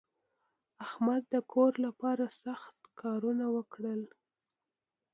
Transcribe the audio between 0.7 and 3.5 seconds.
احمد د کور لپاره سخت کارونه